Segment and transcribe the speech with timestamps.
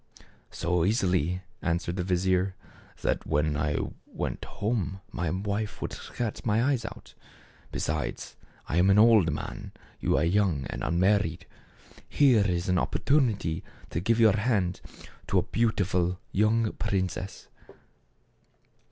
[0.49, 2.55] "So easily," answered the vizier,"
[3.03, 3.77] that when I
[4.07, 7.13] went home, my wife would scratch my eyes out.
[7.71, 8.35] Besides,
[8.67, 9.73] I am an old man.
[9.99, 11.45] You are young and unmarried.
[12.09, 14.81] Here is an opportunity to give your hand
[15.27, 17.47] to a beautiful young princess."